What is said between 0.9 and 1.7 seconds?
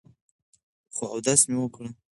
خو اودس مې